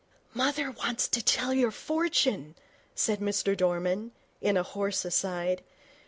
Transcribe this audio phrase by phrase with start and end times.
[0.33, 2.55] 'Mother wants to tell your fortune,'
[2.95, 5.61] said Mr Dorman, in a hoarse aside.